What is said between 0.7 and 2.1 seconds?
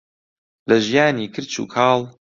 ژیانی کرچ و کاڵ.